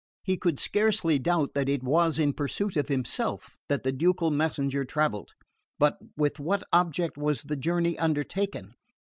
He 0.23 0.35
could 0.35 0.57
scarcely 0.57 1.19
doubt 1.19 1.53
that 1.53 1.69
it 1.69 1.83
was 1.83 2.17
in 2.17 2.33
pursuit 2.33 2.75
of 2.75 2.87
himself 2.87 3.59
that 3.69 3.83
the 3.83 3.91
ducal 3.91 4.31
messenger 4.31 4.83
travelled; 4.83 5.33
but 5.77 5.99
with 6.17 6.39
what 6.39 6.63
object 6.73 7.19
was 7.19 7.43
the 7.43 7.55
journey 7.55 7.99
undertaken? 7.99 8.73